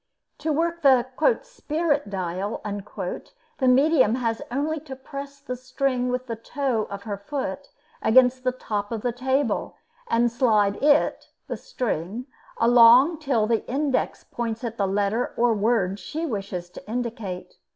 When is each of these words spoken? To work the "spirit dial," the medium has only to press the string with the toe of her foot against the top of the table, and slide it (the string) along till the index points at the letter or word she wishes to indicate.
To 0.39 0.51
work 0.51 0.81
the 0.81 1.05
"spirit 1.43 2.09
dial," 2.09 2.59
the 2.65 3.67
medium 3.67 4.15
has 4.15 4.41
only 4.49 4.79
to 4.79 4.95
press 4.95 5.39
the 5.39 5.55
string 5.55 6.09
with 6.09 6.25
the 6.25 6.35
toe 6.35 6.85
of 6.89 7.03
her 7.03 7.19
foot 7.19 7.69
against 8.01 8.43
the 8.43 8.51
top 8.51 8.91
of 8.91 9.01
the 9.03 9.11
table, 9.11 9.75
and 10.07 10.31
slide 10.31 10.81
it 10.81 11.29
(the 11.45 11.55
string) 11.55 12.25
along 12.57 13.19
till 13.19 13.45
the 13.45 13.63
index 13.69 14.23
points 14.23 14.63
at 14.63 14.77
the 14.77 14.87
letter 14.87 15.35
or 15.37 15.53
word 15.53 15.99
she 15.99 16.25
wishes 16.25 16.71
to 16.71 16.89
indicate. 16.89 17.59